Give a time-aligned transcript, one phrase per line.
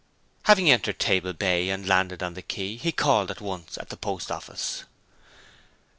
[0.45, 3.97] Having entered Table Bay and landed on the quay, he called at once at the
[3.97, 4.85] post office.